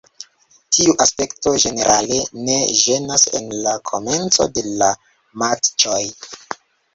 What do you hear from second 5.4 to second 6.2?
matĉoj.